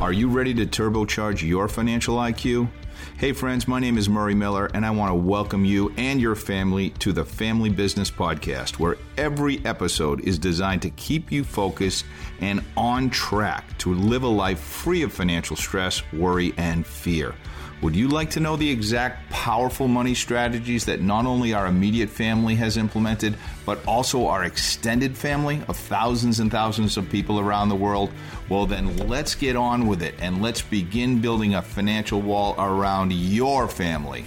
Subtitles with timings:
[0.00, 2.70] Are you ready to turbocharge your financial IQ?
[3.16, 6.36] Hey, friends, my name is Murray Miller, and I want to welcome you and your
[6.36, 12.04] family to the Family Business Podcast, where every episode is designed to keep you focused
[12.40, 17.34] and on track to live a life free of financial stress, worry, and fear.
[17.80, 22.10] Would you like to know the exact powerful money strategies that not only our immediate
[22.10, 27.68] family has implemented, but also our extended family of thousands and thousands of people around
[27.68, 28.10] the world?
[28.48, 33.12] Well, then let's get on with it and let's begin building a financial wall around
[33.12, 34.24] your family.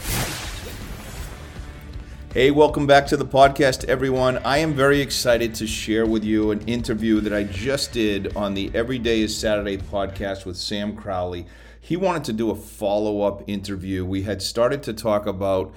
[2.34, 4.38] Hey, welcome back to the podcast, everyone.
[4.46, 8.54] I am very excited to share with you an interview that I just did on
[8.54, 11.46] the Every Day is Saturday podcast with Sam Crowley
[11.82, 14.06] he wanted to do a follow up interview.
[14.06, 15.74] We had started to talk about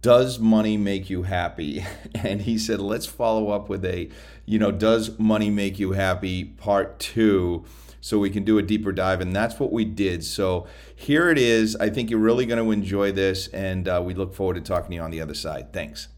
[0.00, 1.84] does money make you happy?
[2.14, 4.08] And he said, let's follow up with a,
[4.46, 7.64] you know, does money make you happy part two
[8.00, 9.20] so we can do a deeper dive.
[9.20, 10.24] And that's what we did.
[10.24, 11.76] So here it is.
[11.76, 13.48] I think you're really going to enjoy this.
[13.48, 15.72] And uh, we look forward to talking to you on the other side.
[15.72, 16.08] Thanks.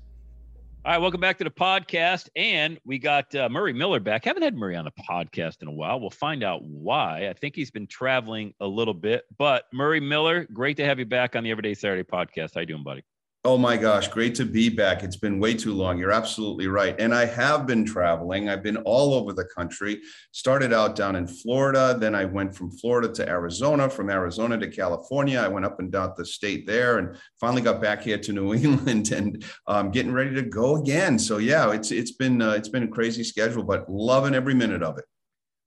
[0.85, 2.29] All right, welcome back to the podcast.
[2.35, 4.25] And we got uh, Murray Miller back.
[4.25, 6.01] Haven't had Murray on the podcast in a while.
[6.01, 7.29] We'll find out why.
[7.29, 9.23] I think he's been traveling a little bit.
[9.39, 12.57] But Murray Miller, great to have you back on the Everyday Saturday podcast.
[12.57, 13.05] How you doing, buddy?
[13.45, 15.03] Oh my gosh, great to be back.
[15.03, 15.99] It's been way too long.
[15.99, 16.95] You're absolutely right.
[17.01, 18.49] And I have been traveling.
[18.49, 20.01] I've been all over the country.
[20.31, 24.69] Started out down in Florida, then I went from Florida to Arizona, from Arizona to
[24.69, 25.41] California.
[25.41, 28.55] I went up and down the state there and finally got back here to New
[28.55, 31.19] England and um, getting ready to go again.
[31.19, 34.85] So yeah, it's it's been uh, it's been a crazy schedule, but loving every minute
[34.85, 35.05] of it.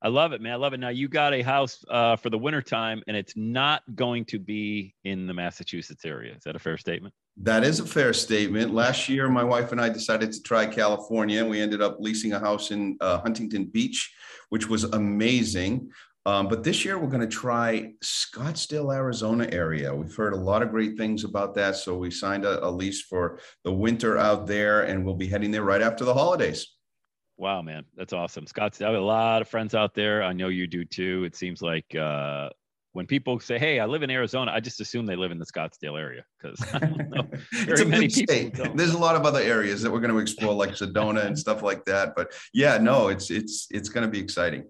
[0.01, 0.53] I love it, man.
[0.53, 0.79] I love it.
[0.79, 4.95] Now you got a house uh, for the wintertime and it's not going to be
[5.03, 6.35] in the Massachusetts area.
[6.35, 7.13] Is that a fair statement?
[7.41, 8.73] That is a fair statement.
[8.73, 12.31] Last year, my wife and I decided to try California, and we ended up leasing
[12.31, 14.13] a house in uh, Huntington Beach,
[14.49, 15.89] which was amazing.
[16.25, 19.93] Um, but this year, we're going to try Scottsdale, Arizona area.
[19.93, 21.75] We've heard a lot of great things about that.
[21.75, 25.51] So we signed a, a lease for the winter out there, and we'll be heading
[25.51, 26.67] there right after the holidays.
[27.37, 28.45] Wow, man, that's awesome.
[28.45, 30.23] Scottsdale, I have a lot of friends out there.
[30.23, 31.25] I know you do too.
[31.25, 32.49] It seems like uh,
[32.95, 35.45] when people say, "Hey, I live in Arizona," I just assume they live in the
[35.45, 36.57] Scottsdale area because
[37.51, 38.57] it's a big state.
[38.73, 41.61] There's a lot of other areas that we're going to explore, like Sedona and stuff
[41.61, 42.15] like that.
[42.15, 44.63] But yeah, no, it's it's it's going to be exciting.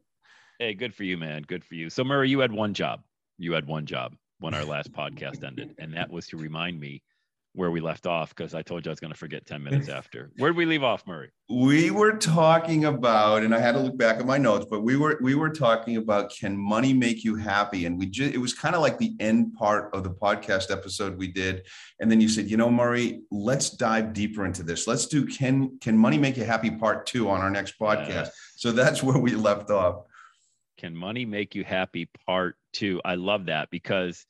[0.58, 1.44] Hey, good for you, man.
[1.44, 1.92] Good for you.
[1.92, 3.04] So Murray, you had one job.
[3.38, 7.04] You had one job when our last podcast ended, and that was to remind me
[7.56, 9.88] where we left off because I told you I was going to forget 10 minutes
[10.00, 10.30] after.
[10.38, 11.32] Where did we leave off, Murray?
[11.50, 14.98] We were talking about, and I had to look back at my notes, but we
[14.98, 17.86] were we were talking about can money make you happy?
[17.86, 21.18] And we just it was kind of like the end part of the podcast episode
[21.18, 21.66] we did.
[22.00, 24.86] And then you said, you know, Murray, let's dive deeper into this.
[24.86, 28.30] Let's do can can money make you happy part two on our next podcast.
[28.58, 30.04] So that's where we left off.
[30.78, 33.02] Can money make you happy part two?
[33.06, 34.26] I love that because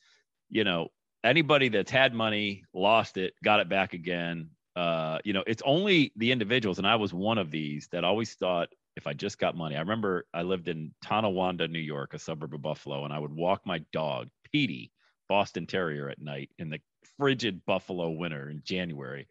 [0.49, 0.89] you know
[1.25, 4.49] anybody that's had money, lost it, got it back again.
[4.75, 8.33] Uh, you know, it's only the individuals, and I was one of these that always
[8.35, 9.75] thought if I just got money.
[9.75, 13.33] I remember I lived in Tonawanda, New York, a suburb of Buffalo, and I would
[13.33, 14.91] walk my dog, Petey,
[15.27, 16.79] Boston Terrier, at night in the
[17.17, 19.27] frigid Buffalo winter in January.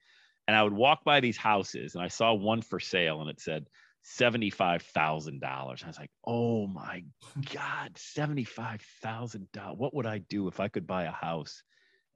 [0.47, 3.41] And I would walk by these houses, and I saw one for sale, and it
[3.41, 3.67] said
[4.19, 5.43] $75,000.
[5.43, 7.05] I was like, oh my
[7.53, 9.77] God, $75,000.
[9.77, 11.63] What would I do if I could buy a house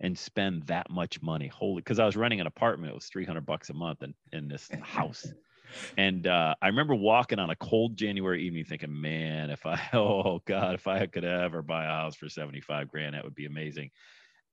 [0.00, 1.48] and spend that much money.
[1.48, 4.48] Holy, because I was renting an apartment, it was 300 bucks a month in, in
[4.48, 5.26] this house.
[5.98, 10.41] and uh, I remember walking on a cold January evening thinking, man, if I, oh
[10.44, 13.91] God, if I could ever buy a house for 75 grand, that would be amazing.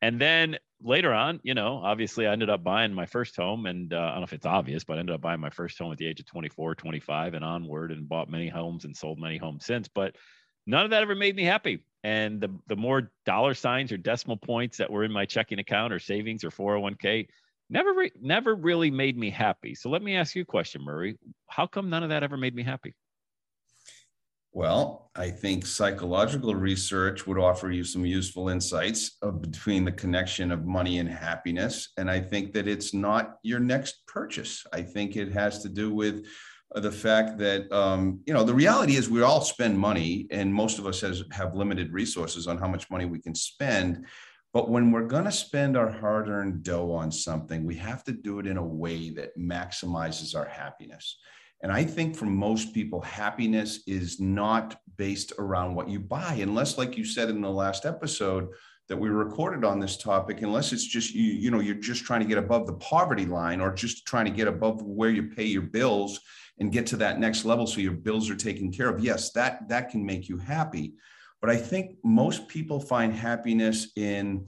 [0.01, 3.93] And then later on, you know, obviously I ended up buying my first home and
[3.93, 5.91] uh, I don't know if it's obvious, but I ended up buying my first home
[5.91, 9.37] at the age of 24, 25 and onward and bought many homes and sold many
[9.37, 9.87] homes since.
[9.87, 10.15] But
[10.65, 11.83] none of that ever made me happy.
[12.03, 15.91] And the, the more dollar signs or decimal points that were in my checking account
[15.91, 17.27] or savings or 401k
[17.69, 19.73] never re- never really made me happy.
[19.75, 21.17] So let me ask you a question murray.
[21.47, 22.93] How come none of that ever made me happy?
[24.51, 30.51] Well i think psychological research would offer you some useful insights of between the connection
[30.51, 31.89] of money and happiness.
[31.97, 34.65] And i think that it's not your next purchase.
[34.71, 36.25] I think it has to do with
[36.73, 40.79] the fact that um, you know the reality is we all spend money and most
[40.79, 44.05] of us has, have limited resources on how much money we can spend.
[44.53, 48.39] But when we're going to spend our hard-earned dough on something we have to do
[48.39, 51.19] it in a way that maximizes our happiness.
[51.61, 56.77] And i think for most people happiness is not based around what you buy unless
[56.77, 58.49] like you said in the last episode
[58.87, 62.21] that we recorded on this topic unless it's just you you know you're just trying
[62.21, 65.45] to get above the poverty line or just trying to get above where you pay
[65.45, 66.19] your bills
[66.59, 69.03] and get to that next level so your bills are taken care of.
[69.03, 70.93] Yes that that can make you happy.
[71.41, 74.47] But I think most people find happiness in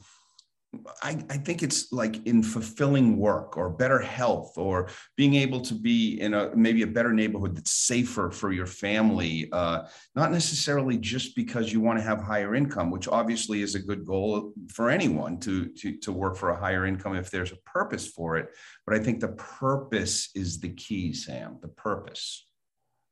[1.02, 5.74] I, I, think it's like in fulfilling work or better health or being able to
[5.74, 9.84] be in a maybe a better neighborhood that's safer for your family uh,
[10.16, 14.06] not necessarily just because you want to have higher income which obviously is a good
[14.06, 18.08] goal for anyone to, to to work for a higher income if there's a purpose
[18.08, 18.50] for it.
[18.86, 19.30] But i think the
[19.60, 22.46] purpose is the key sam the purpose.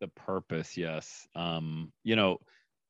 [0.01, 1.27] The purpose yes.
[1.35, 2.39] Um you know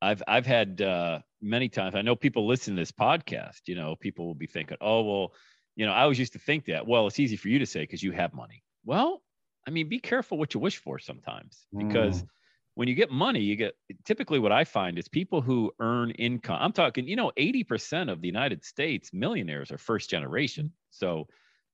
[0.00, 1.94] I've I've had uh, many times.
[1.94, 3.62] I know people listen to this podcast.
[3.66, 5.32] You know, people will be thinking, "Oh, well,
[5.74, 7.80] you know, I always used to think that." Well, it's easy for you to say
[7.80, 8.62] because you have money.
[8.84, 9.22] Well,
[9.66, 12.28] I mean, be careful what you wish for sometimes because mm.
[12.74, 13.74] when you get money, you get
[14.04, 16.58] typically what I find is people who earn income.
[16.60, 20.72] I'm talking, you know, 80% of the United States millionaires are first generation.
[20.90, 21.26] So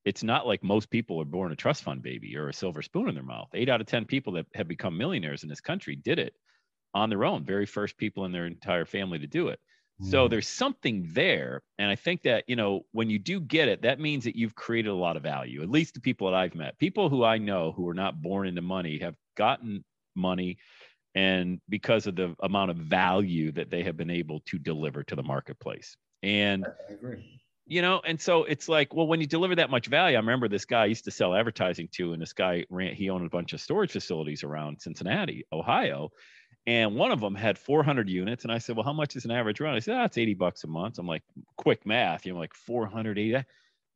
[0.06, 3.09] it's not like most people are born a trust fund baby or a silver spoon
[3.09, 3.50] in their mouth.
[3.53, 6.35] Eight out of 10 people that have become millionaires in this country did it
[6.94, 9.60] on their own, very first people in their entire family to do it.
[10.10, 10.30] So mm.
[10.30, 11.62] there's something there.
[11.78, 14.54] And I think that, you know, when you do get it, that means that you've
[14.54, 16.78] created a lot of value, at least the people that I've met.
[16.78, 19.84] People who I know who are not born into money have gotten
[20.14, 20.58] money
[21.14, 25.14] and because of the amount of value that they have been able to deliver to
[25.14, 25.96] the marketplace.
[26.22, 27.40] And I agree.
[27.66, 30.48] You know, and so it's like, well, when you deliver that much value, I remember
[30.48, 33.30] this guy I used to sell advertising to, and this guy ran, he owned a
[33.30, 36.10] bunch of storage facilities around Cincinnati, Ohio
[36.67, 39.31] and one of them had 400 units and i said well how much is an
[39.31, 40.99] average run i said ah, that's oh, 80 bucks a month.
[40.99, 41.23] I'm like
[41.56, 42.26] quick math.
[42.26, 43.44] You know like 480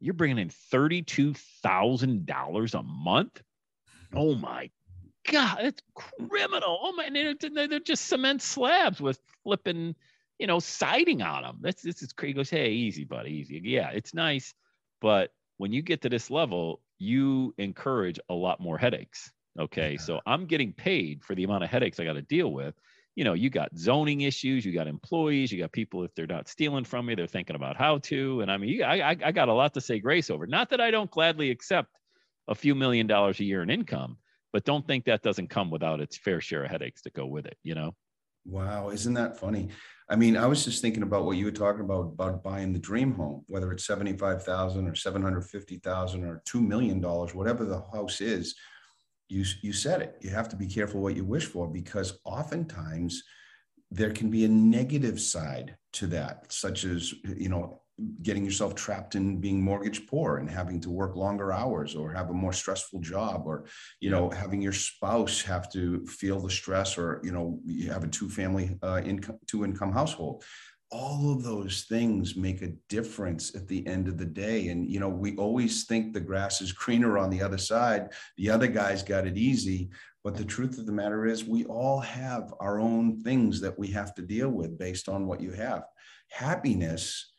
[0.01, 3.43] you're bringing in $32000 a month?
[4.15, 4.71] Oh my
[5.31, 6.79] god it's criminal.
[6.83, 7.35] Oh my they're,
[7.69, 9.95] they're just cement slabs with flipping
[10.39, 13.61] you know siding on them that's this is crazy he goes hey easy buddy easy.
[13.65, 14.55] Yeah it's nice
[15.01, 19.97] but when you get to this level you encourage a lot more headaches Okay.
[19.97, 22.75] So I'm getting paid for the amount of headaches I got to deal with.
[23.15, 26.49] You know, you got zoning issues, you got employees, you got people, if they're not
[26.49, 28.43] stealing from me, they're thinking about how to.
[28.43, 30.47] And I mean, I, I got a lot to say grace over.
[30.47, 31.89] Not that I don't gladly accept
[32.47, 34.19] a few million dollars a year in income,
[34.53, 37.47] but don't think that doesn't come without its fair share of headaches to go with
[37.47, 37.95] it, you know?
[38.45, 38.91] Wow.
[38.91, 39.71] Isn't that funny?
[40.11, 42.79] I mean, I was just thinking about what you were talking about, about buying the
[42.79, 48.55] dream home, whether it's 75,000 or 750,000 or $2 million, whatever the house is
[49.29, 50.17] you you said it.
[50.21, 53.23] You have to be careful what you wish for because oftentimes
[53.91, 57.81] there can be a negative side to that such as you know
[58.23, 62.29] getting yourself trapped in being mortgage poor and having to work longer hours or have
[62.29, 63.65] a more stressful job or
[64.01, 68.05] you know having your spouse have to feel the stress or you know you have
[68.05, 70.45] a two family uh, income two income household
[70.91, 74.69] all of those things make a difference at the end of the day.
[74.69, 78.13] And you know we always think the grass is greener on the other side.
[78.37, 79.91] The other guys got it easy.
[80.23, 83.89] But the truth of the matter is we all have our own things that we
[83.89, 85.85] have to deal with based on what you have.
[86.29, 87.33] Happiness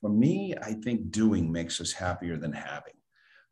[0.00, 2.94] for me i think doing makes us happier than having.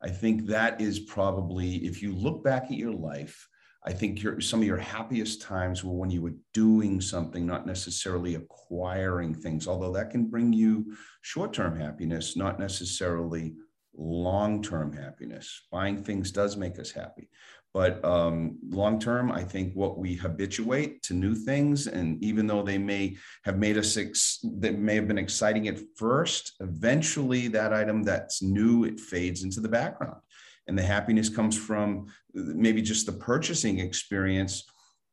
[0.01, 3.47] I think that is probably if you look back at your life
[3.87, 7.65] I think your, some of your happiest times were when you were doing something, not
[7.65, 13.55] necessarily acquiring things, although that can bring you short term happiness, not necessarily
[13.95, 15.67] long term happiness.
[15.71, 17.29] Buying things does make us happy.
[17.73, 22.63] But um, long term, I think what we habituate to new things, and even though
[22.63, 27.71] they may have made us, ex- that may have been exciting at first, eventually that
[27.71, 30.17] item that's new, it fades into the background
[30.67, 34.65] and the happiness comes from maybe just the purchasing experience.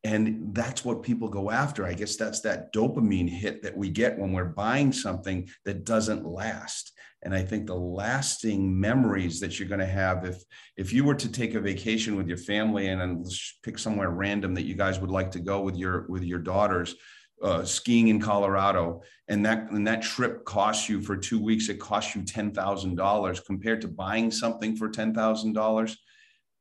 [0.03, 1.87] And that's what people go after.
[1.87, 6.27] I guess that's that dopamine hit that we get when we're buying something that doesn't
[6.27, 6.93] last.
[7.23, 10.45] And i think the lasting memories that you're going to have if
[10.77, 13.25] if you were to take a vacation with your family and then
[13.63, 16.95] pick somewhere random that you guys would like to go with your with your daughters
[17.43, 21.81] uh, skiing in Colorado, and that and that trip costs you for two weeks, it
[21.81, 25.97] costs you ten thousand dollars compared to buying something for ten thousand dollars.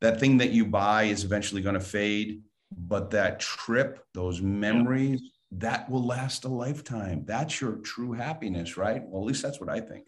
[0.00, 2.42] That thing that you buy is eventually going to fade,
[2.76, 7.24] but that trip, those memories, that will last a lifetime.
[7.24, 9.02] That's your true happiness, right?
[9.06, 10.06] Well, at least that's what I think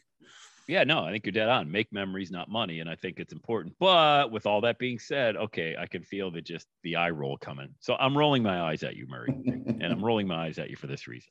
[0.66, 1.70] yeah, no, I think you're dead on.
[1.70, 2.80] Make memories, not money.
[2.80, 3.74] And I think it's important.
[3.78, 7.36] But with all that being said, okay, I can feel the just the eye roll
[7.36, 7.74] coming.
[7.80, 9.32] So I'm rolling my eyes at you, Murray.
[9.46, 11.30] and I'm rolling my eyes at you for this reason.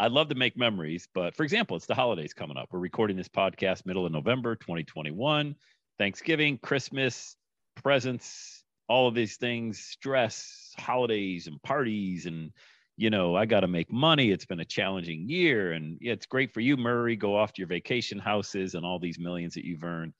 [0.00, 2.68] I'd love to make memories, but for example, it's the holidays coming up.
[2.72, 5.54] We're recording this podcast middle of November 2021.
[5.98, 7.36] Thanksgiving, Christmas,
[7.76, 12.50] presents, all of these things, stress, holidays and parties and
[12.96, 14.30] you know, I got to make money.
[14.30, 15.72] It's been a challenging year.
[15.72, 17.16] And yeah, it's great for you, Murray.
[17.16, 20.12] Go off to your vacation houses and all these millions that you've earned.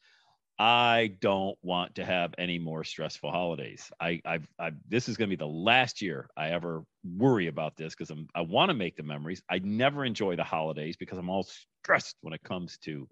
[0.59, 3.91] I don't want to have any more stressful holidays.
[4.01, 7.77] I, I've, I've this is going to be the last year I ever worry about
[7.77, 9.43] this because I'm, I want to make the memories.
[9.51, 11.49] I never enjoy the holidays because I'm all
[11.83, 13.09] stressed when it comes to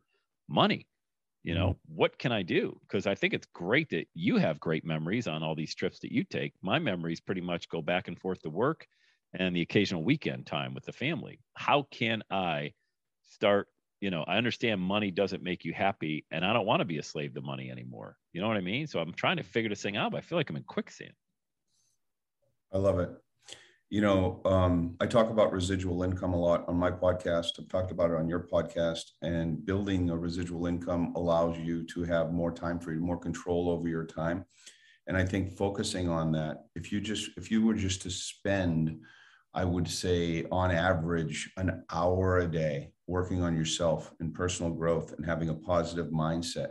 [0.48, 0.86] money.
[1.42, 1.94] You know, mm-hmm.
[1.96, 2.78] what can I do?
[2.82, 6.12] Because I think it's great that you have great memories on all these trips that
[6.12, 6.52] you take.
[6.62, 8.86] My memories pretty much go back and forth to work
[9.34, 11.40] and the occasional weekend time with the family.
[11.54, 12.72] How can I
[13.22, 13.68] start
[14.00, 16.98] you know, I understand money doesn't make you happy and I don't want to be
[16.98, 18.16] a slave to money anymore.
[18.32, 18.86] You know what I mean?
[18.86, 21.12] So I'm trying to figure this thing out, but I feel like I'm in quicksand.
[22.72, 23.10] I love it.
[23.90, 27.58] You know, um, I talk about residual income a lot on my podcast.
[27.58, 29.02] I've talked about it on your podcast.
[29.20, 33.88] And building a residual income allows you to have more time you, more control over
[33.88, 34.44] your time.
[35.08, 39.00] And I think focusing on that, if you just, if you were just to spend,
[39.54, 45.12] I would say on average, an hour a day working on yourself and personal growth
[45.12, 46.70] and having a positive mindset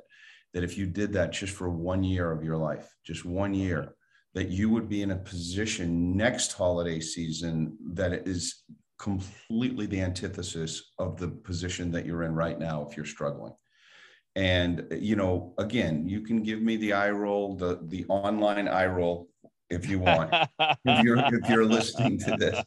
[0.54, 3.94] that if you did that just for one year of your life, just one year,
[4.34, 8.64] that you would be in a position next holiday season that is
[8.98, 13.54] completely the antithesis of the position that you're in right now if you're struggling.
[14.36, 18.86] And you know, again, you can give me the eye roll, the the online eye
[18.86, 19.28] roll
[19.70, 20.34] if you want
[20.86, 22.64] if you're if you're listening to this.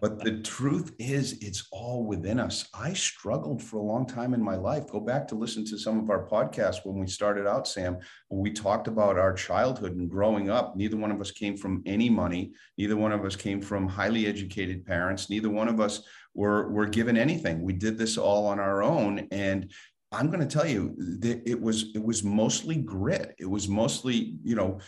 [0.00, 2.68] But the truth is it's all within us.
[2.74, 4.86] I struggled for a long time in my life.
[4.88, 7.98] Go back to listen to some of our podcasts when we started out sam
[8.28, 10.76] when we talked about our childhood and growing up.
[10.76, 12.52] Neither one of us came from any money.
[12.76, 15.30] Neither one of us came from highly educated parents.
[15.30, 16.02] Neither one of us
[16.34, 17.62] were were given anything.
[17.62, 19.28] We did this all on our own.
[19.30, 19.72] And
[20.12, 23.34] I'm going to tell you that it was it was mostly grit.
[23.38, 24.78] It was mostly you know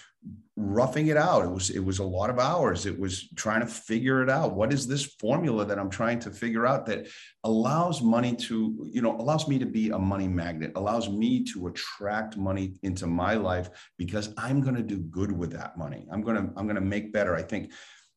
[0.61, 1.45] roughing it out.
[1.45, 2.85] It was it was a lot of hours.
[2.85, 4.55] It was trying to figure it out.
[4.55, 7.07] What is this formula that I'm trying to figure out that
[7.45, 11.69] allows money to you know allows me to be a money magnet, allows me to
[11.69, 16.09] attract money into my life because I'm going to do good with that money.
[16.13, 17.37] I'm going to I'm going to make better.
[17.37, 17.73] I think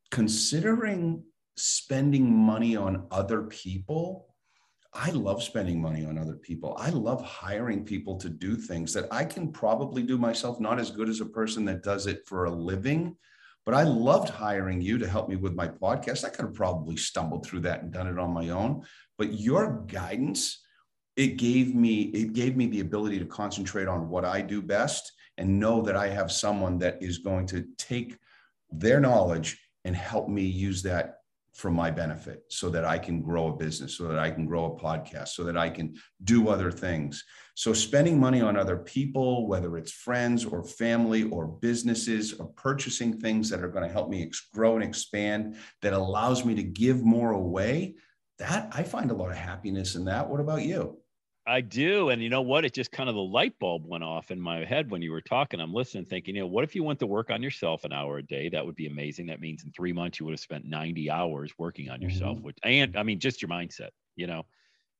[0.09, 1.23] considering
[1.57, 4.30] spending money on other people
[4.93, 6.75] I love spending money on other people.
[6.77, 10.91] I love hiring people to do things that I can probably do myself, not as
[10.91, 13.15] good as a person that does it for a living.
[13.65, 16.25] But I loved hiring you to help me with my podcast.
[16.25, 18.83] I could have probably stumbled through that and done it on my own.
[19.17, 20.61] But your guidance,
[21.15, 25.13] it gave me, it gave me the ability to concentrate on what I do best
[25.37, 28.17] and know that I have someone that is going to take
[28.71, 31.20] their knowledge and help me use that
[31.53, 34.65] for my benefit so that I can grow a business, so that I can grow
[34.65, 37.23] a podcast, so that I can do other things.
[37.55, 43.19] So, spending money on other people, whether it's friends or family or businesses, or purchasing
[43.19, 47.03] things that are going to help me grow and expand, that allows me to give
[47.03, 47.95] more away,
[48.39, 50.29] that I find a lot of happiness in that.
[50.29, 51.00] What about you?
[51.47, 52.09] I do.
[52.09, 52.65] And you know what?
[52.65, 55.21] It just kind of the light bulb went off in my head when you were
[55.21, 55.59] talking.
[55.59, 58.19] I'm listening, thinking, you know, what if you went to work on yourself an hour
[58.19, 58.49] a day?
[58.49, 59.25] That would be amazing.
[59.25, 62.45] That means in three months you would have spent 90 hours working on yourself, mm-hmm.
[62.45, 64.45] which and I mean just your mindset, you know.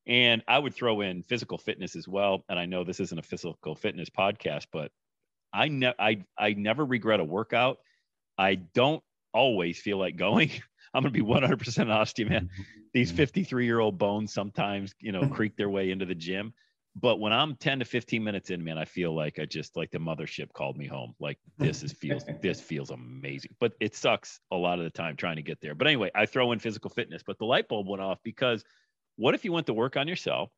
[0.06, 2.44] And I would throw in physical fitness as well.
[2.48, 4.90] And I know this isn't a physical fitness podcast, but
[5.52, 7.78] I ne- I I never regret a workout.
[8.36, 10.50] I don't always feel like going.
[10.94, 12.28] I'm going to be 100% honest, man.
[12.28, 12.62] Mm-hmm.
[12.92, 13.16] These mm-hmm.
[13.16, 16.52] 53 year old bones sometimes, you know, creak their way into the gym.
[16.94, 19.90] But when I'm 10 to 15 minutes in, man, I feel like I just like
[19.90, 21.14] the mothership called me home.
[21.18, 23.54] Like this is feels this feels amazing.
[23.58, 25.74] But it sucks a lot of the time trying to get there.
[25.74, 28.62] But anyway, I throw in physical fitness, but the light bulb went off because
[29.16, 30.50] what if you went to work on yourself?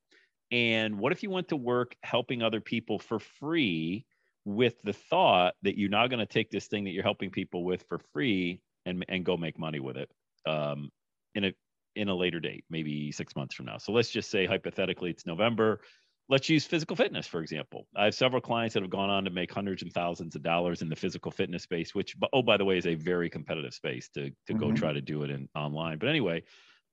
[0.50, 4.04] And what if you went to work helping other people for free
[4.44, 7.64] with the thought that you're not going to take this thing that you're helping people
[7.64, 10.10] with for free and and go make money with it
[10.46, 10.90] um,
[11.34, 11.54] in a
[11.96, 13.78] in a later date, maybe six months from now.
[13.78, 15.80] So let's just say hypothetically it's November.
[16.28, 17.86] Let's use physical fitness, for example.
[17.94, 20.80] I have several clients that have gone on to make hundreds and thousands of dollars
[20.80, 24.08] in the physical fitness space, which, oh, by the way, is a very competitive space
[24.14, 24.58] to, to mm-hmm.
[24.58, 25.98] go try to do it in online.
[25.98, 26.42] But anyway,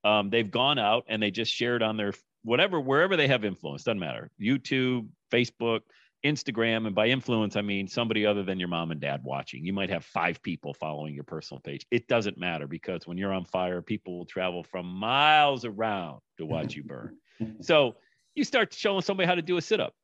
[0.04, 3.84] um, they've gone out and they just shared on their whatever, wherever they have influence,
[3.84, 5.82] doesn't matter, YouTube, Facebook,
[6.24, 9.66] Instagram, and by influence, I mean somebody other than your mom and dad watching.
[9.66, 11.86] You might have five people following your personal page.
[11.92, 16.46] It doesn't matter because when you're on fire, people will travel from miles around to
[16.46, 17.18] watch you burn.
[17.62, 17.96] So
[18.36, 19.96] you start showing somebody how to do a sit up,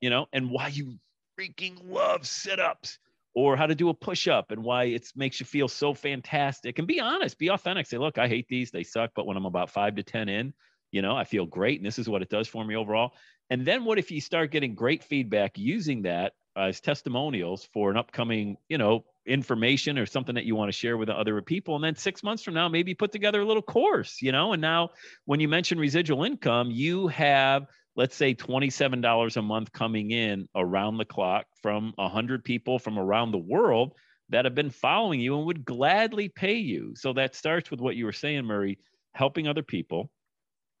[0.00, 0.94] you know, and why you
[1.38, 2.98] freaking love sit ups
[3.34, 6.78] or how to do a push up and why it makes you feel so fantastic.
[6.78, 7.86] And be honest, be authentic.
[7.86, 9.10] Say, look, I hate these, they suck.
[9.14, 10.54] But when I'm about five to 10 in,
[10.90, 11.78] you know, I feel great.
[11.78, 13.12] And this is what it does for me overall.
[13.50, 17.96] And then what if you start getting great feedback using that as testimonials for an
[17.96, 21.84] upcoming, you know, information or something that you want to share with other people and
[21.84, 24.52] then 6 months from now maybe put together a little course, you know?
[24.52, 24.90] And now
[25.24, 27.66] when you mention residual income, you have
[27.96, 33.32] let's say $27 a month coming in around the clock from 100 people from around
[33.32, 33.94] the world
[34.28, 36.94] that have been following you and would gladly pay you.
[36.94, 38.78] So that starts with what you were saying, Murray,
[39.14, 40.10] helping other people,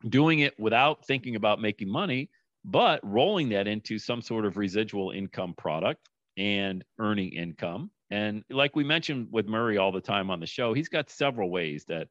[0.08, 2.30] doing it without thinking about making money,
[2.64, 7.90] but rolling that into some sort of residual income product and earning income.
[8.10, 11.50] And like we mentioned with Murray all the time on the show, he's got several
[11.50, 12.08] ways that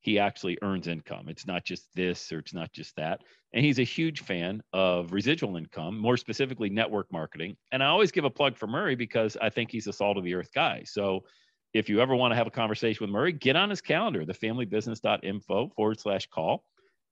[0.00, 1.28] he actually earns income.
[1.28, 3.22] It's not just this or it's not just that.
[3.52, 7.56] And he's a huge fan of residual income, more specifically network marketing.
[7.72, 10.24] And I always give a plug for Murray because I think he's a salt of
[10.24, 10.82] the earth guy.
[10.84, 11.24] So
[11.74, 15.72] if you ever want to have a conversation with Murray, get on his calendar, thefamilybusiness.info
[15.74, 16.64] forward slash call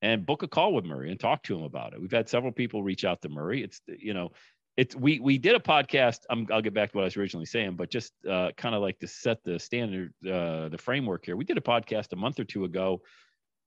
[0.07, 2.01] and book a call with Murray and talk to him about it.
[2.01, 3.65] We've had several people reach out to Murray.
[3.65, 4.31] It's, you know,
[4.77, 6.21] it's we we did a podcast.
[6.31, 8.83] i will get back to what I was originally saying, but just uh, kind of
[8.83, 11.35] like to set the standard, uh, the framework here.
[11.35, 13.03] We did a podcast a month or two ago,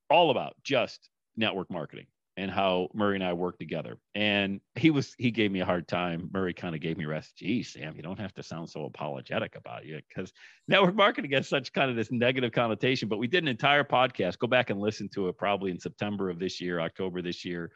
[0.09, 2.05] all about just network marketing
[2.39, 3.97] and how Murray and I worked together.
[4.15, 6.29] And he was he gave me a hard time.
[6.33, 7.37] Murray kind of gave me rest.
[7.37, 10.31] Gee, Sam, you don't have to sound so apologetic about you because
[10.67, 13.09] network marketing has such kind of this negative connotation.
[13.09, 14.39] But we did an entire podcast.
[14.39, 17.71] Go back and listen to it probably in September of this year, October this year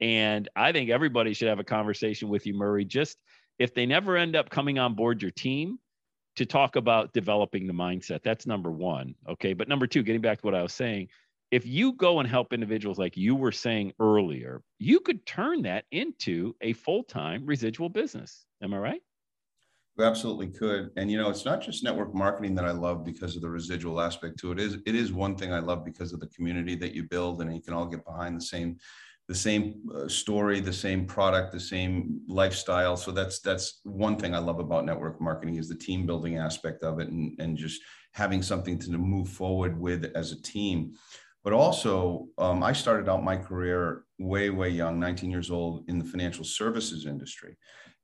[0.00, 3.18] and I think everybody should have a conversation with you, Murray, just
[3.58, 5.78] if they never end up coming on board your team
[6.36, 8.22] to talk about developing the mindset.
[8.22, 9.14] That's number one.
[9.26, 9.54] Okay.
[9.54, 11.08] But number two, getting back to what I was saying,
[11.50, 15.84] if you go and help individuals like you were saying earlier, you could turn that
[15.92, 18.44] into a full time residual business.
[18.62, 19.00] Am I right?
[19.96, 20.90] You absolutely could.
[20.96, 24.00] And you know, it's not just network marketing that I love because of the residual
[24.00, 24.60] aspect to it.
[24.60, 27.54] Is it is one thing I love because of the community that you build and
[27.54, 28.76] you can all get behind the same
[29.28, 32.96] the same uh, story, the same product, the same lifestyle.
[32.96, 36.82] So that's that's one thing I love about network marketing is the team building aspect
[36.82, 37.80] of it and, and just
[38.12, 40.92] having something to move forward with as a team.
[41.46, 45.96] But also, um, I started out my career way, way young, 19 years old, in
[45.96, 47.56] the financial services industry.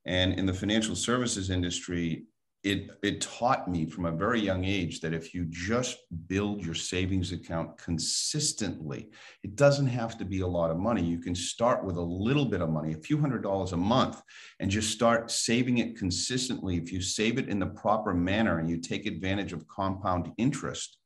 [0.05, 2.23] And in the financial services industry,
[2.63, 5.97] it it taught me from a very young age that if you just
[6.27, 9.09] build your savings account consistently
[9.43, 12.45] it doesn't have to be a lot of money you can start with a little
[12.45, 14.21] bit of money a few hundred dollars a month
[14.61, 18.69] and just start saving it consistently if you save it in the proper manner and
[18.69, 20.99] you take advantage of compound interest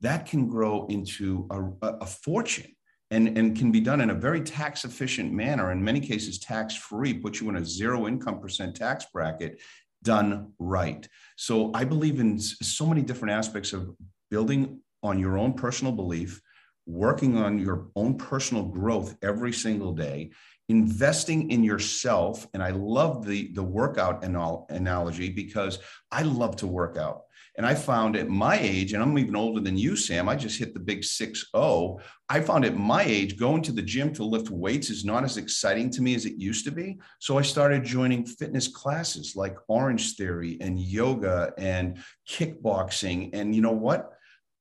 [0.00, 2.72] that can grow into a, a fortune
[3.10, 6.76] and, and can be done in a very tax efficient manner in many cases tax
[6.76, 9.60] free put you in a zero income percent tax bracket
[10.02, 11.08] done right.
[11.36, 13.90] So I believe in so many different aspects of
[14.30, 16.40] building on your own personal belief,
[16.86, 20.30] working on your own personal growth every single day,
[20.68, 22.46] investing in yourself.
[22.54, 25.78] And I love the, the workout analogy because
[26.10, 27.22] I love to work out.
[27.58, 30.60] And I found at my age, and I'm even older than you, Sam, I just
[30.60, 31.98] hit the big 6 0.
[32.28, 35.38] I found at my age, going to the gym to lift weights is not as
[35.38, 37.00] exciting to me as it used to be.
[37.18, 41.98] So I started joining fitness classes like Orange Theory and yoga and
[42.30, 43.30] kickboxing.
[43.32, 44.12] And you know what?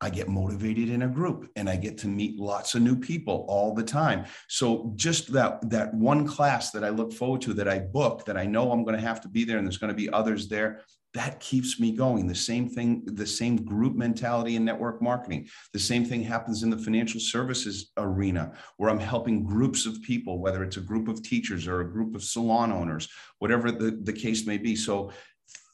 [0.01, 3.45] I get motivated in a group and I get to meet lots of new people
[3.47, 4.25] all the time.
[4.47, 8.37] So just that that one class that I look forward to that I book that
[8.37, 10.47] I know I'm going to have to be there and there's going to be others
[10.47, 10.81] there,
[11.17, 12.27] that keeps me going.
[12.27, 15.49] The same thing, the same group mentality in network marketing.
[15.73, 20.37] The same thing happens in the financial services arena where I'm helping groups of people,
[20.39, 24.13] whether it's a group of teachers or a group of salon owners, whatever the, the
[24.13, 24.75] case may be.
[24.75, 25.11] So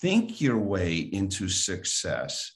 [0.01, 2.53] think your way into success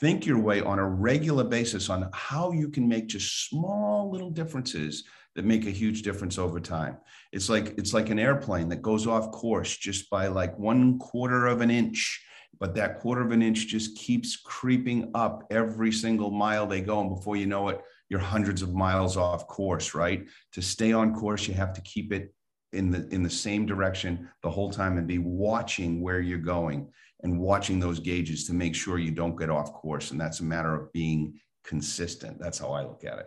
[0.00, 4.30] think your way on a regular basis on how you can make just small little
[4.30, 5.02] differences
[5.34, 6.96] that make a huge difference over time.
[7.32, 11.46] It's like it's like an airplane that goes off course just by like one quarter
[11.46, 12.24] of an inch,
[12.60, 17.00] but that quarter of an inch just keeps creeping up every single mile they go,
[17.00, 19.94] and before you know it, you're hundreds of miles off course.
[19.94, 20.26] Right?
[20.52, 22.34] To stay on course, you have to keep it
[22.72, 26.90] in the in the same direction the whole time and be watching where you're going
[27.22, 30.10] and watching those gauges to make sure you don't get off course.
[30.10, 32.38] And that's a matter of being consistent.
[32.38, 33.26] That's how I look at it.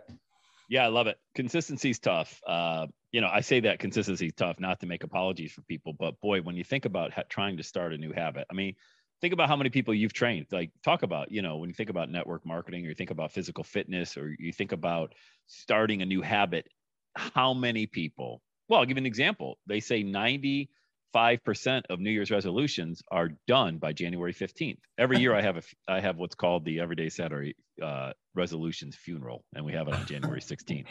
[0.68, 1.18] Yeah, I love it.
[1.34, 2.40] Consistency is tough.
[2.46, 5.92] Uh, you know, I say that consistency is tough, not to make apologies for people,
[5.92, 8.74] but boy, when you think about ha- trying to start a new habit, I mean,
[9.22, 10.46] think about how many people you've trained.
[10.52, 13.32] Like, talk about, you know, when you think about network marketing or you think about
[13.32, 15.14] physical fitness or you think about
[15.46, 16.66] starting a new habit,
[17.14, 18.42] how many people?
[18.68, 19.58] Well, I'll give you an example.
[19.66, 20.68] They say 90
[21.14, 24.78] 5% of New Year's resolutions are done by January 15th.
[24.98, 29.44] Every year I have a I have what's called the Everyday Saturday uh, resolutions funeral,
[29.54, 30.86] and we have it on January 16th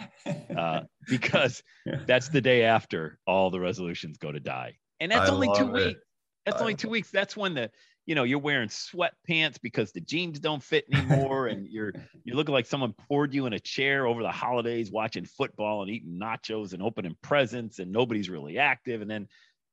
[0.56, 1.64] uh, because
[2.08, 5.70] that's the day after all the resolutions go to die, and that's I only two
[5.70, 5.74] it.
[5.74, 6.02] weeks.
[6.46, 7.12] That's only two weeks.
[7.12, 7.70] That's when the
[8.12, 11.94] you know, you're wearing sweatpants because the jeans don't fit anymore, and you're
[12.26, 15.90] you're looking like someone poured you in a chair over the holidays, watching football and
[15.90, 19.02] eating nachos and opening presents, and nobody's really active.
[19.02, 19.30] And then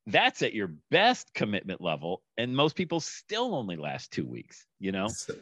[0.07, 4.93] that's at your best commitment level and most people still only last two weeks you
[4.93, 5.07] know?
[5.09, 5.33] So,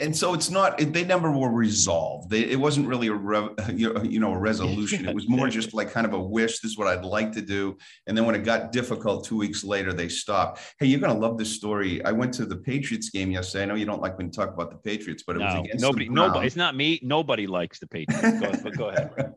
[0.00, 2.30] and so it's not they never were resolved.
[2.30, 5.06] They, it wasn't really a re, you know a resolution.
[5.06, 7.42] It was more just like kind of a wish this is what i'd like to
[7.42, 7.76] do.
[8.06, 10.60] And then when it got difficult two weeks later they stopped.
[10.78, 12.04] Hey you're going to love this story.
[12.04, 13.64] I went to the patriots game yesterday.
[13.64, 15.54] I know you don't like when you talk about the patriots but it no, was
[15.54, 17.00] against nobody nobody it's not me.
[17.02, 18.40] Nobody likes the patriots.
[18.40, 19.34] Go, but go ahead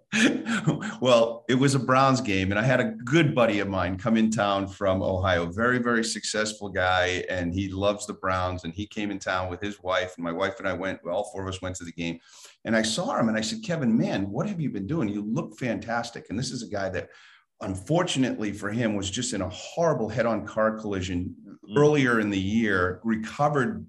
[1.01, 4.17] well it was a browns game and i had a good buddy of mine come
[4.17, 5.45] in town from ohio.
[5.45, 6.98] Very very successful guy
[7.29, 10.31] and he loves the browns and he came in town with his wife, and my
[10.31, 10.99] wife and I went.
[11.05, 12.19] All four of us went to the game,
[12.65, 15.09] and I saw him, and I said, "Kevin, man, what have you been doing?
[15.09, 17.09] You look fantastic." And this is a guy that,
[17.61, 21.77] unfortunately for him, was just in a horrible head-on car collision mm.
[21.77, 23.01] earlier in the year.
[23.03, 23.85] Recovered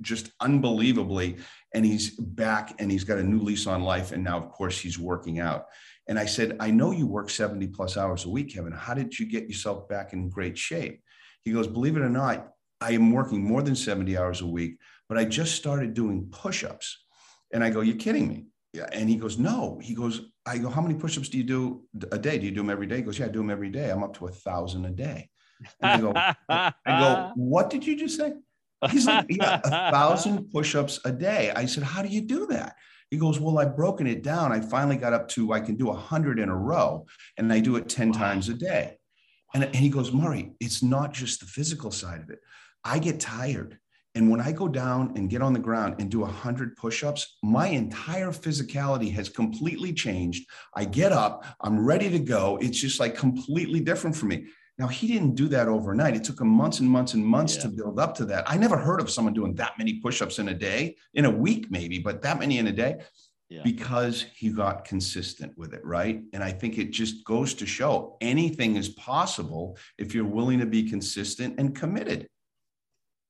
[0.00, 1.36] just unbelievably,
[1.74, 4.78] and he's back, and he's got a new lease on life, and now, of course,
[4.78, 5.66] he's working out.
[6.08, 8.72] And I said, I know you work 70 plus hours a week, Kevin.
[8.72, 11.02] How did you get yourself back in great shape?
[11.48, 14.78] He goes, Believe it or not, I am working more than 70 hours a week,
[15.08, 17.04] but I just started doing push ups.
[17.54, 18.44] And I go, You're kidding me.
[18.74, 18.86] Yeah.
[18.92, 19.80] And he goes, No.
[19.82, 22.36] He goes, I go, How many push ups do you do a day?
[22.38, 22.96] Do you do them every day?
[22.96, 23.90] He goes, Yeah, I do them every day.
[23.90, 25.30] I'm up to a thousand a day.
[25.80, 26.12] And I go,
[26.50, 28.34] I go, What did you just say?
[28.90, 31.50] He's like, Yeah, a thousand push ups a day.
[31.56, 32.76] I said, How do you do that?
[33.10, 34.52] He goes, Well, I've broken it down.
[34.52, 37.06] I finally got up to, I can do a 100 in a row,
[37.38, 38.18] and I do it 10 wow.
[38.18, 38.97] times a day.
[39.54, 42.40] And, and he goes, Murray, it's not just the physical side of it.
[42.84, 43.78] I get tired.
[44.14, 47.36] And when I go down and get on the ground and do 100 push ups,
[47.42, 50.48] my entire physicality has completely changed.
[50.74, 52.58] I get up, I'm ready to go.
[52.60, 54.46] It's just like completely different for me.
[54.78, 56.16] Now, he didn't do that overnight.
[56.16, 57.62] It took him months and months and months yeah.
[57.62, 58.48] to build up to that.
[58.48, 61.30] I never heard of someone doing that many push ups in a day, in a
[61.30, 63.00] week, maybe, but that many in a day.
[63.50, 63.62] Yeah.
[63.64, 66.22] because he got consistent with it, right?
[66.34, 70.66] And I think it just goes to show anything is possible if you're willing to
[70.66, 72.28] be consistent and committed.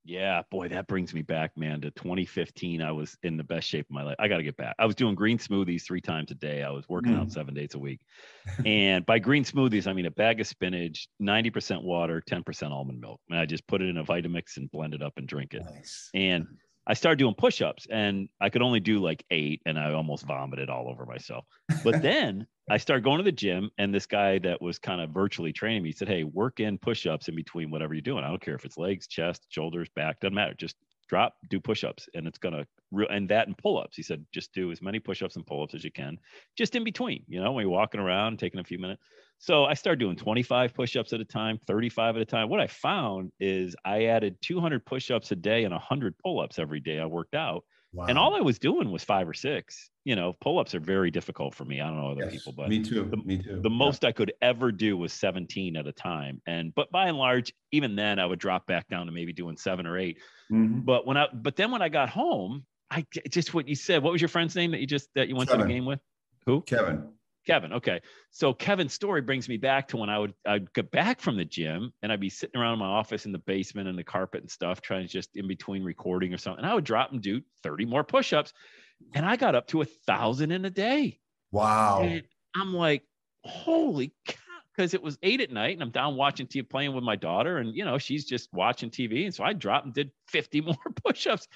[0.08, 2.80] Yeah, boy, that brings me back, man, to 2015.
[2.80, 4.16] I was in the best shape of my life.
[4.18, 4.74] I got to get back.
[4.78, 6.62] I was doing green smoothies three times a day.
[6.62, 7.20] I was working mm.
[7.20, 8.00] out seven days a week.
[8.64, 13.20] and by green smoothies, I mean a bag of spinach, 90% water, 10% almond milk.
[13.28, 15.62] And I just put it in a Vitamix and blend it up and drink it.
[15.62, 16.08] Nice.
[16.14, 16.46] And
[16.88, 20.24] I started doing push ups and I could only do like eight and I almost
[20.24, 21.44] vomited all over myself.
[21.84, 25.10] But then I started going to the gym and this guy that was kind of
[25.10, 28.24] virtually training me said, Hey, work in push ups in between whatever you're doing.
[28.24, 30.54] I don't care if it's legs, chest, shoulders, back, doesn't matter.
[30.54, 30.76] Just
[31.08, 33.96] drop, do push ups and it's going to, real and that and pull ups.
[33.96, 36.18] He said, just do as many push ups and pull ups as you can,
[36.56, 39.02] just in between, you know, when you're walking around, taking a few minutes.
[39.38, 42.48] So I started doing 25 push-ups at a time, 35 at a time.
[42.48, 46.98] What I found is I added 200 push-ups a day and 100 pull-ups every day
[46.98, 47.64] I worked out.
[47.92, 48.06] Wow.
[48.06, 49.90] And all I was doing was five or six.
[50.04, 51.80] You know, pull-ups are very difficult for me.
[51.80, 53.04] I don't know other yes, people, but me too.
[53.04, 53.60] The, me too.
[53.62, 53.76] The yeah.
[53.76, 56.42] most I could ever do was 17 at a time.
[56.46, 59.56] And but by and large, even then I would drop back down to maybe doing
[59.56, 60.18] seven or 8
[60.52, 60.80] mm-hmm.
[60.80, 64.02] But when I but then when I got home, I just what you said.
[64.02, 65.66] What was your friend's name that you just that you went Kevin.
[65.66, 66.00] to the game with?
[66.46, 66.62] Who?
[66.62, 67.08] Kevin.
[67.48, 67.72] Kevin.
[67.72, 68.02] Okay.
[68.30, 71.46] So Kevin's story brings me back to when I would I'd get back from the
[71.46, 74.42] gym and I'd be sitting around in my office in the basement and the carpet
[74.42, 76.62] and stuff, trying to just in between recording or something.
[76.62, 78.52] And I would drop and do 30 more push-ups.
[79.14, 81.20] And I got up to a thousand in a day.
[81.50, 82.02] Wow.
[82.02, 82.22] And
[82.54, 83.02] I'm like,
[83.44, 84.36] holy cow.
[84.76, 87.56] Because it was eight at night and I'm down watching TV playing with my daughter.
[87.56, 89.24] And you know, she's just watching TV.
[89.24, 91.48] And so I dropped and did 50 more push-ups.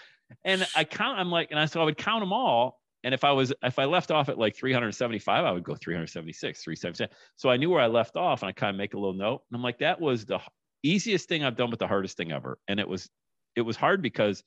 [0.43, 3.25] And I count, I'm like, and I so I would count them all and if
[3.25, 7.15] I was if I left off at like 375, I would go 376, 377.
[7.37, 9.43] So I knew where I left off, and I kind of make a little note.
[9.51, 10.41] And I'm like, that was the
[10.83, 12.59] easiest thing I've done, but the hardest thing ever.
[12.69, 13.09] And it was
[13.57, 14.43] it was hard because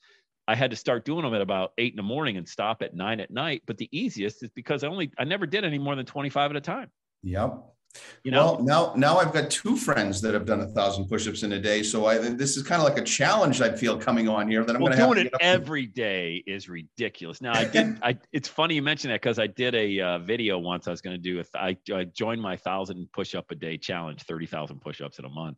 [0.47, 2.95] I had to start doing them at about eight in the morning and stop at
[2.95, 3.63] nine at night.
[3.65, 6.57] But the easiest is because I only I never did any more than 25 at
[6.57, 6.91] a time.
[7.23, 7.74] Yep.
[8.23, 11.43] You know, well, now now I've got two friends that have done a thousand push-ups
[11.43, 11.83] in a day.
[11.83, 14.75] So I this is kind of like a challenge I feel coming on here that
[14.75, 17.41] I'm well, going to doing it every day is ridiculous.
[17.41, 17.97] Now I did.
[18.01, 20.87] I it's funny you mention that because I did a uh, video once.
[20.87, 21.39] I was going to do.
[21.39, 25.29] if I I joined my thousand push-up a day challenge, thirty thousand push-ups in a
[25.29, 25.57] month,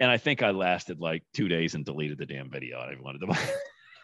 [0.00, 2.78] and I think I lasted like two days and deleted the damn video.
[2.78, 3.48] I wanted to.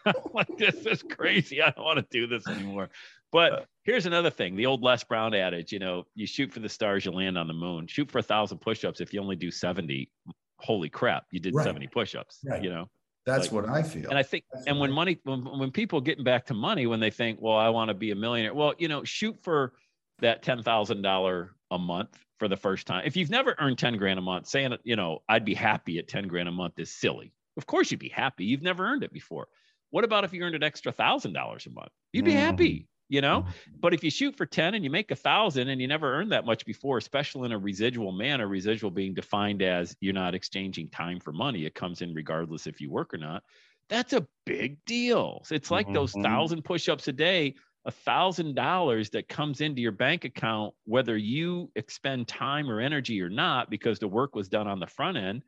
[0.33, 1.61] like this is crazy.
[1.61, 2.89] I don't want to do this anymore.
[3.31, 5.71] But uh, here's another thing: the old Les Brown adage.
[5.71, 7.87] You know, you shoot for the stars, you land on the moon.
[7.87, 9.01] Shoot for a thousand push-ups.
[9.01, 10.11] If you only do seventy,
[10.59, 11.63] holy crap, you did right.
[11.63, 12.39] seventy push-ups.
[12.45, 12.63] Right.
[12.63, 12.89] You know.
[13.25, 14.07] That's like, what I feel.
[14.07, 16.85] And I think, That's and when I money, when, when people getting back to money,
[16.85, 19.73] when they think, well, I want to be a millionaire, well, you know, shoot for
[20.19, 23.03] that ten thousand dollar a month for the first time.
[23.05, 26.07] If you've never earned ten grand a month, saying, you know, I'd be happy at
[26.07, 28.45] ten grand a month is silly Of course, you'd be happy.
[28.45, 29.47] You've never earned it before.
[29.95, 31.87] What about if you earned an extra thousand dollars a month?
[32.11, 32.39] You'd be mm-hmm.
[32.41, 33.43] happy, you know.
[33.43, 33.75] Mm-hmm.
[33.79, 36.33] But if you shoot for 10 and you make a thousand and you never earned
[36.33, 40.89] that much before, especially in a residual manner, residual being defined as you're not exchanging
[40.89, 43.41] time for money, it comes in regardless if you work or not.
[43.87, 45.45] That's a big deal.
[45.49, 45.93] It's like mm-hmm.
[45.93, 47.55] those thousand push-ups a day
[47.85, 53.21] a thousand dollars that comes into your bank account, whether you expend time or energy
[53.21, 55.43] or not, because the work was done on the front end,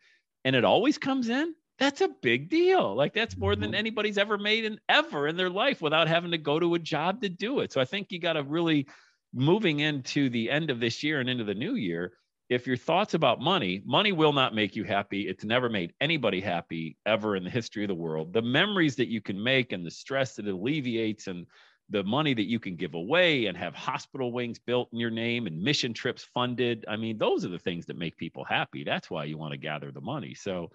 [0.45, 1.53] and it always comes in.
[1.79, 2.95] That's a big deal.
[2.95, 3.75] Like that's more than mm-hmm.
[3.75, 7.21] anybody's ever made in ever in their life without having to go to a job
[7.21, 7.71] to do it.
[7.71, 8.87] So I think you got to really
[9.33, 12.13] moving into the end of this year and into the new year.
[12.49, 15.27] If your thoughts about money, money will not make you happy.
[15.27, 18.31] It's never made anybody happy ever in the history of the world.
[18.31, 21.45] The memories that you can make and the stress that it alleviates and
[21.89, 25.45] the money that you can give away and have hospital wings built in your name
[25.45, 26.85] and mission trips funded.
[26.87, 28.83] I mean, those are the things that make people happy.
[28.83, 30.33] That's why you want to gather the money.
[30.33, 30.71] So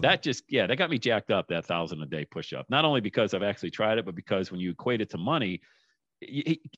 [0.00, 0.22] that it.
[0.22, 2.66] just, yeah, that got me jacked up that thousand a day push up.
[2.68, 5.60] Not only because I've actually tried it, but because when you equate it to money,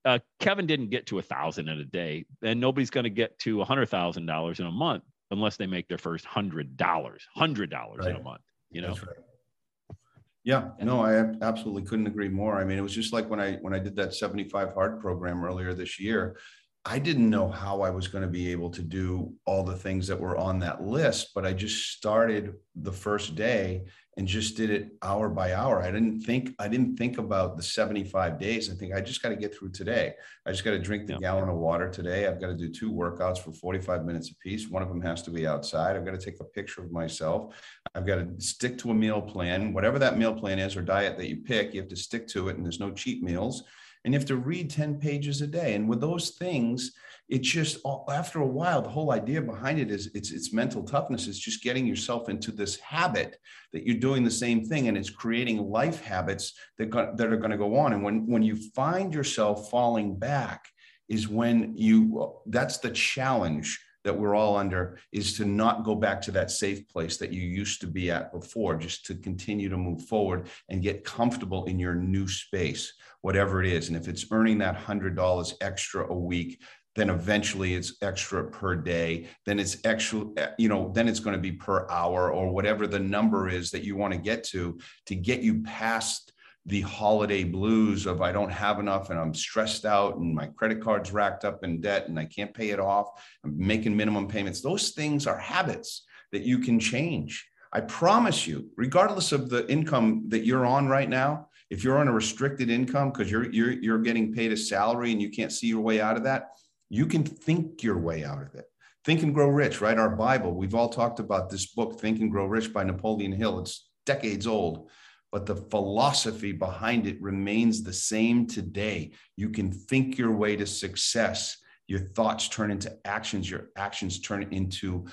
[0.05, 3.39] uh, Kevin didn't get to a thousand in a day, and nobody's going to get
[3.41, 7.27] to a hundred thousand dollars in a month unless they make their first hundred dollars,
[7.35, 8.11] hundred dollars right.
[8.11, 8.43] in a month.
[8.71, 9.99] You know, right.
[10.45, 12.61] Yeah, no, I absolutely couldn't agree more.
[12.61, 15.43] I mean, it was just like when I when I did that 75 hard program
[15.43, 16.39] earlier this year,
[16.87, 20.07] I didn't know how I was going to be able to do all the things
[20.07, 23.85] that were on that list, but I just started the first day
[24.19, 25.83] and just did it hour by hour.
[25.83, 28.71] I didn't think I didn't think about the 75 days.
[28.71, 30.13] I think I just got to get through today.
[30.45, 31.21] I just got to drink the yeah.
[31.21, 32.27] gallon of water today.
[32.27, 34.69] I've got to do two workouts for 45 minutes apiece.
[34.69, 35.97] One of them has to be outside.
[35.97, 37.57] I've got to take a picture of myself.
[37.95, 41.17] I've got to stick to a meal plan, whatever that meal plan is or diet
[41.17, 43.65] that you pick, you have to stick to it and there's no cheat meals
[44.05, 45.75] and you have to read 10 pages a day.
[45.75, 46.93] And with those things,
[47.29, 51.27] it's just after a while, the whole idea behind it is it's it's mental toughness.
[51.27, 53.39] It's just getting yourself into this habit
[53.73, 57.39] that you're doing the same thing, and it's creating life habits that got, that are
[57.39, 57.95] going to go on.
[57.95, 60.69] And when when you find yourself falling back,
[61.09, 66.21] is when you that's the challenge that we're all under is to not go back
[66.23, 69.77] to that safe place that you used to be at before, just to continue to
[69.77, 72.93] move forward and get comfortable in your new space
[73.25, 73.89] whatever it is.
[73.89, 76.61] And if it's earning that $100 extra a week,
[76.95, 80.25] then eventually it's extra per day then it's extra
[80.59, 83.83] you know then it's going to be per hour or whatever the number is that
[83.83, 86.33] you want to get to to get you past
[86.67, 90.81] the holiday blues of i don't have enough and i'm stressed out and my credit
[90.83, 93.09] card's racked up in debt and i can't pay it off
[93.45, 98.69] i'm making minimum payments those things are habits that you can change i promise you
[98.77, 103.11] regardless of the income that you're on right now if you're on a restricted income
[103.11, 106.17] because you're you're you're getting paid a salary and you can't see your way out
[106.17, 106.51] of that,
[106.89, 108.67] you can think your way out of it.
[109.05, 109.99] Think and Grow Rich, right?
[109.99, 110.55] Our Bible.
[110.55, 113.59] We've all talked about this book, Think and Grow Rich by Napoleon Hill.
[113.59, 114.89] It's decades old,
[115.35, 119.11] but the philosophy behind it remains the same today.
[119.37, 121.57] You can think your way to success.
[121.89, 125.07] Your thoughts turn into actions, your actions turn into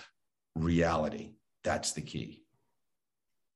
[0.55, 1.31] reality.
[1.63, 2.43] That's the key.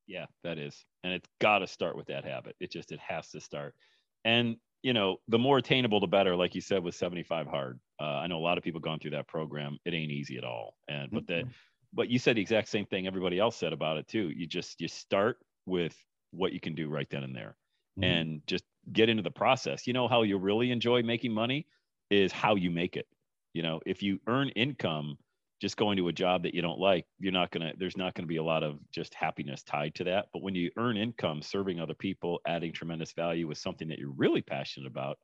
[0.08, 0.84] Yeah, that is.
[1.04, 2.56] And it's got to start with that habit.
[2.60, 3.76] It just, it has to start.
[4.24, 6.36] And, you know, the more attainable, the better.
[6.36, 7.80] Like you said, with 75 hard.
[8.02, 9.78] Uh, I know a lot of people gone through that program.
[9.86, 10.78] It ain't easy at all.
[10.88, 11.52] And, but that, mm-hmm.
[11.94, 14.32] but you said the exact same thing everybody else said about it too.
[14.36, 15.96] You just, you start with
[16.36, 17.56] what you can do right then and there
[17.98, 18.04] mm-hmm.
[18.04, 19.88] and just get into the process.
[19.88, 21.68] You know, how you really enjoy making money
[22.10, 23.08] is how you make it.
[23.54, 25.18] You know, if you earn income,
[25.62, 28.14] just going to a job that you don't like, you're not going to, there's not
[28.14, 30.26] going to be a lot of just happiness tied to that.
[30.34, 34.12] But when you earn income serving other people, adding tremendous value with something that you're
[34.12, 35.18] really passionate about,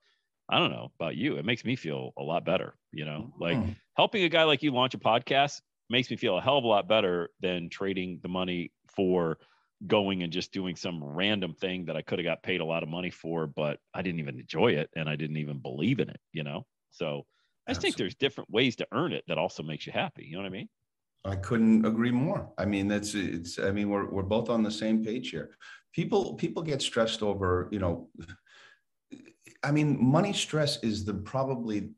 [0.49, 2.75] I don't know about you, it makes me feel a lot better.
[2.93, 3.75] You know, like mm.
[3.95, 6.67] helping a guy like you launch a podcast makes me feel a hell of a
[6.67, 9.37] lot better than trading the money for
[9.87, 12.83] going and just doing some random thing that I could have got paid a lot
[12.83, 16.09] of money for, but I didn't even enjoy it and I didn't even believe in
[16.09, 16.65] it, you know?
[16.91, 17.25] So
[17.67, 20.25] I just think there's different ways to earn it that also makes you happy.
[20.25, 20.69] You know what I mean?
[21.23, 22.51] I couldn't agree more.
[22.57, 23.59] I mean, that's it's.
[23.59, 25.55] I mean, we're we're both on the same page here.
[25.93, 27.69] People people get stressed over.
[27.71, 28.09] You know,
[29.63, 31.91] I mean, money stress is the probably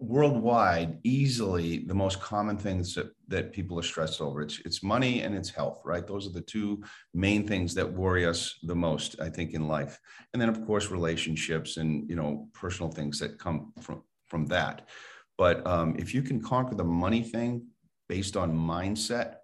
[0.00, 5.20] worldwide easily the most common things that, that people are stressed over it's it's money
[5.22, 6.82] and it's health right those are the two
[7.12, 9.98] main things that worry us the most i think in life
[10.32, 14.88] and then of course relationships and you know personal things that come from from that.
[15.36, 17.66] But um, if you can conquer the money thing
[18.08, 19.36] based on mindset,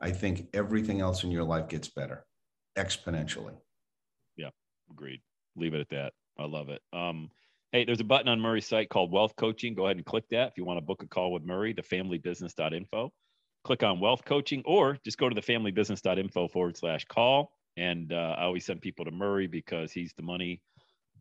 [0.00, 2.24] I think everything else in your life gets better
[2.76, 3.56] exponentially.
[4.36, 4.50] Yeah,
[4.90, 5.20] agreed.
[5.56, 6.12] Leave it at that.
[6.38, 6.80] I love it.
[6.92, 7.30] Um,
[7.72, 9.74] hey, there's a button on Murray's site called Wealth Coaching.
[9.74, 11.82] Go ahead and click that if you want to book a call with Murray, the
[11.82, 13.12] familybusiness.info.
[13.64, 17.52] click on wealth coaching or just go to the familybusiness.info forward slash call.
[17.76, 20.62] And uh, I always send people to Murray because he's the money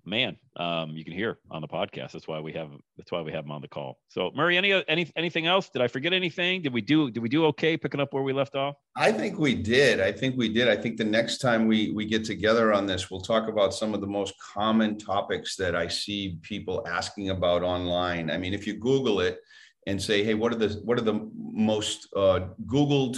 [0.08, 0.38] man.
[0.56, 2.14] Um, you can hear on the podcast.
[2.14, 4.00] That's why we have that's why we have him on the call.
[4.08, 5.70] So Murray, any any anything else?
[5.70, 6.62] Did I forget anything?
[6.62, 8.76] Did we do did we do okay picking up where we left off?
[8.96, 10.00] I think we did.
[10.00, 10.68] I think we did.
[10.68, 13.94] I think the next time we we get together on this, we'll talk about some
[13.94, 18.32] of the most common topics that I see people asking about online.
[18.32, 19.40] I mean, if you Google it
[19.86, 23.18] and say, hey, what are the what are the most uh, Googled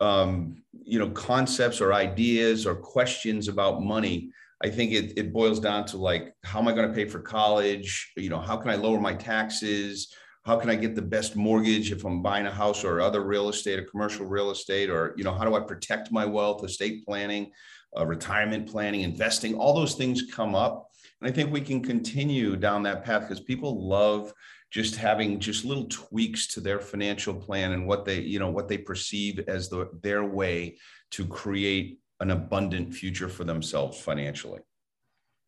[0.00, 4.30] um, you know concepts or ideas or questions about money?
[4.62, 7.18] I think it, it boils down to like, how am I going to pay for
[7.18, 8.12] college?
[8.16, 10.14] You know, how can I lower my taxes?
[10.44, 13.48] How can I get the best mortgage if I'm buying a house or other real
[13.48, 14.90] estate or commercial real estate?
[14.90, 17.52] Or, you know, how do I protect my wealth, estate planning,
[17.96, 19.54] uh, retirement planning, investing?
[19.54, 20.90] All those things come up.
[21.20, 24.32] And I think we can continue down that path because people love
[24.70, 28.68] just having just little tweaks to their financial plan and what they, you know, what
[28.68, 30.78] they perceive as the, their way
[31.10, 34.60] to create an abundant future for themselves financially.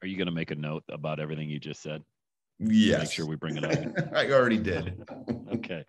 [0.02, 2.02] Are you going to make a note about everything you just said?
[2.58, 3.00] Yes.
[3.00, 4.12] Make sure we bring it up.
[4.14, 5.04] I already did.
[5.54, 5.84] okay.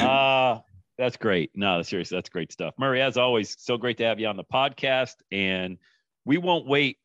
[0.00, 0.58] Uh,
[0.98, 1.50] that's great.
[1.54, 2.74] No, seriously, that's great stuff.
[2.78, 5.16] Murray, as always, so great to have you on the podcast.
[5.32, 5.78] And
[6.24, 6.98] we won't wait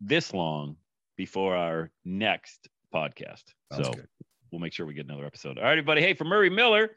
[0.00, 0.76] this long
[1.16, 3.44] before our next podcast.
[3.72, 4.08] Sounds so good.
[4.52, 5.58] we'll make sure we get another episode.
[5.58, 6.02] All right, everybody.
[6.02, 6.90] Hey, for Murray Miller,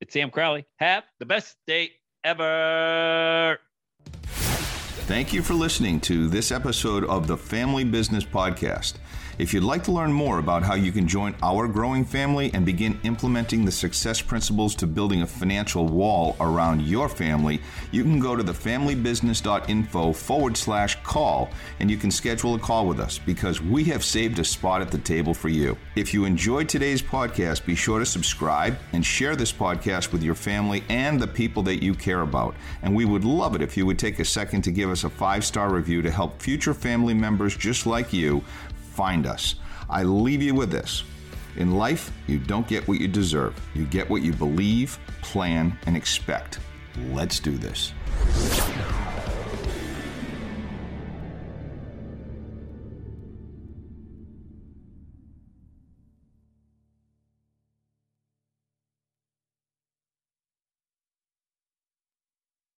[0.00, 0.64] it's Sam Crowley.
[0.76, 1.92] Have the best day
[2.24, 3.33] ever.
[5.06, 8.94] Thank you for listening to this episode of the Family Business Podcast.
[9.36, 12.64] If you'd like to learn more about how you can join our growing family and
[12.64, 18.20] begin implementing the success principles to building a financial wall around your family, you can
[18.20, 23.60] go to thefamilybusiness.info forward slash call and you can schedule a call with us because
[23.60, 25.76] we have saved a spot at the table for you.
[25.96, 30.36] If you enjoyed today's podcast, be sure to subscribe and share this podcast with your
[30.36, 32.54] family and the people that you care about.
[32.82, 35.10] And we would love it if you would take a second to give us a
[35.10, 38.40] five star review to help future family members just like you
[38.92, 39.56] find us.
[39.90, 41.02] I leave you with this.
[41.56, 43.54] In life, you don't get what you deserve.
[43.74, 46.60] You get what you believe, plan, and expect.
[47.10, 47.92] Let's do this.